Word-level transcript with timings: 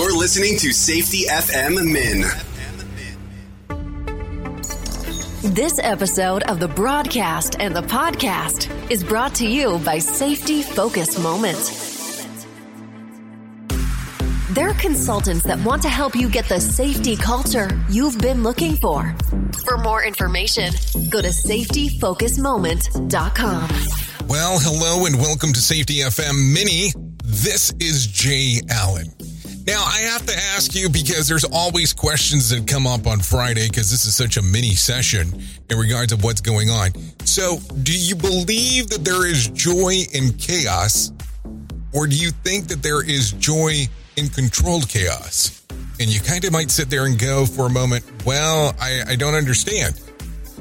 You're 0.00 0.16
listening 0.16 0.56
to 0.60 0.72
Safety 0.72 1.26
FM 1.26 1.92
Min. 1.92 2.22
This 5.54 5.78
episode 5.78 6.42
of 6.44 6.58
the 6.58 6.68
broadcast 6.68 7.56
and 7.60 7.76
the 7.76 7.82
podcast 7.82 8.70
is 8.90 9.04
brought 9.04 9.34
to 9.34 9.46
you 9.46 9.78
by 9.80 9.98
Safety 9.98 10.62
Focus 10.62 11.18
Moment. 11.18 11.58
They're 14.54 14.72
consultants 14.72 15.44
that 15.44 15.62
want 15.66 15.82
to 15.82 15.90
help 15.90 16.16
you 16.16 16.30
get 16.30 16.46
the 16.46 16.60
safety 16.60 17.14
culture 17.14 17.68
you've 17.90 18.18
been 18.20 18.42
looking 18.42 18.76
for. 18.76 19.14
For 19.66 19.76
more 19.76 20.02
information, 20.02 20.72
go 21.10 21.20
to 21.20 21.28
safetyfocusmoment.com. 21.28 23.68
Well, 24.28 24.58
hello 24.60 25.04
and 25.04 25.16
welcome 25.16 25.52
to 25.52 25.60
Safety 25.60 25.96
FM 25.96 26.54
Mini. 26.54 26.90
This 27.22 27.74
is 27.80 28.06
Jay 28.06 28.62
Allen. 28.70 29.12
Now, 29.70 29.84
I 29.84 29.98
have 29.98 30.26
to 30.26 30.36
ask 30.36 30.74
you 30.74 30.88
because 30.88 31.28
there's 31.28 31.44
always 31.44 31.92
questions 31.92 32.50
that 32.50 32.66
come 32.66 32.88
up 32.88 33.06
on 33.06 33.20
Friday 33.20 33.68
because 33.68 33.88
this 33.88 34.04
is 34.04 34.16
such 34.16 34.36
a 34.36 34.42
mini 34.42 34.74
session 34.74 35.32
in 35.70 35.78
regards 35.78 36.12
of 36.12 36.24
what's 36.24 36.40
going 36.40 36.70
on. 36.70 36.90
So, 37.24 37.58
do 37.84 37.96
you 37.96 38.16
believe 38.16 38.88
that 38.88 39.04
there 39.04 39.24
is 39.28 39.46
joy 39.50 40.02
in 40.12 40.32
chaos 40.32 41.12
or 41.92 42.08
do 42.08 42.16
you 42.16 42.32
think 42.32 42.66
that 42.66 42.82
there 42.82 43.08
is 43.08 43.30
joy 43.30 43.86
in 44.16 44.26
controlled 44.30 44.88
chaos? 44.88 45.64
And 46.00 46.12
you 46.12 46.18
kind 46.18 46.44
of 46.44 46.52
might 46.52 46.72
sit 46.72 46.90
there 46.90 47.06
and 47.06 47.16
go 47.16 47.46
for 47.46 47.66
a 47.66 47.70
moment, 47.70 48.04
well, 48.26 48.74
I, 48.80 49.02
I 49.10 49.14
don't 49.14 49.36
understand. 49.36 50.00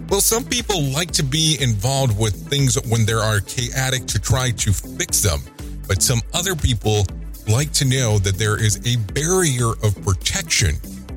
Well, 0.10 0.22
some 0.22 0.44
people 0.44 0.84
like 0.84 1.10
to 1.14 1.24
be 1.24 1.58
involved 1.60 2.20
with 2.20 2.48
things 2.48 2.78
when 2.88 3.08
there 3.08 3.22
are 3.22 3.40
chaotic 3.40 4.06
to 4.06 4.20
try 4.20 4.52
to 4.52 4.72
fix 4.72 5.24
them, 5.24 5.40
but 5.88 6.04
some 6.04 6.22
other 6.36 6.56
people 6.56 7.08
like 7.50 7.72
to 7.74 7.86
know 7.86 8.20
that 8.20 8.38
there 8.38 8.62
is 8.62 8.78
a 8.86 8.98
barrier 9.14 9.72
of 9.84 10.00
protection 10.04 10.76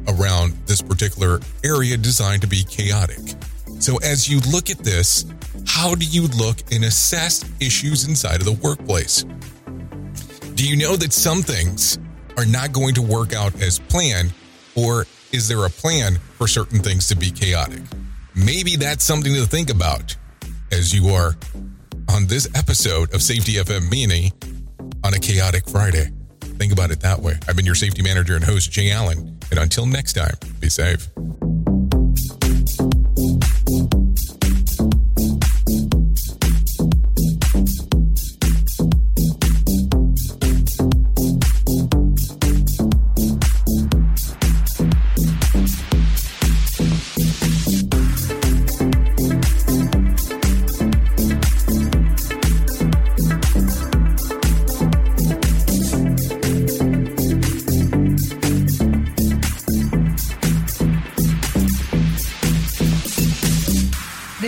around 0.08 0.52
this 0.66 0.82
particular 0.82 1.40
area 1.64 1.96
designed 1.96 2.42
to 2.42 2.48
be 2.48 2.64
chaotic. 2.64 3.20
So, 3.78 3.96
as 3.98 4.28
you 4.28 4.40
look 4.50 4.70
at 4.70 4.78
this, 4.78 5.24
how 5.66 5.94
do 5.94 6.04
you 6.06 6.28
look 6.28 6.58
and 6.72 6.84
assess 6.84 7.44
issues 7.60 8.08
inside 8.08 8.36
of 8.36 8.44
the 8.44 8.58
workplace? 8.62 9.24
Do 10.54 10.68
you 10.68 10.76
know 10.76 10.96
that 10.96 11.12
some 11.12 11.42
things 11.42 11.98
are 12.36 12.46
not 12.46 12.72
going 12.72 12.94
to 12.94 13.02
work 13.02 13.34
out 13.34 13.60
as 13.60 13.78
planned, 13.78 14.32
or 14.74 15.06
is 15.32 15.48
there 15.48 15.64
a 15.64 15.70
plan 15.70 16.16
for 16.38 16.46
certain 16.46 16.80
things 16.80 17.08
to 17.08 17.16
be 17.16 17.30
chaotic? 17.30 17.82
Maybe 18.34 18.76
that's 18.76 19.04
something 19.04 19.34
to 19.34 19.46
think 19.46 19.70
about 19.70 20.16
as 20.70 20.94
you 20.94 21.08
are 21.08 21.36
on 22.08 22.26
this 22.26 22.48
episode 22.54 23.14
of 23.14 23.22
Safety 23.22 23.54
FM 23.54 23.90
Mini 23.90 24.32
on 25.04 25.14
a 25.14 25.18
chaotic 25.18 25.68
Friday. 25.68 26.10
Think 26.58 26.72
about 26.72 26.90
it 26.90 27.00
that 27.00 27.20
way. 27.20 27.38
I've 27.48 27.56
been 27.56 27.66
your 27.66 27.74
safety 27.74 28.02
manager 28.02 28.36
and 28.36 28.44
host, 28.44 28.70
Jay 28.70 28.90
Allen. 28.90 29.38
And 29.50 29.58
until 29.58 29.86
next 29.86 30.14
time, 30.14 30.34
be 30.60 30.68
safe. 30.68 31.08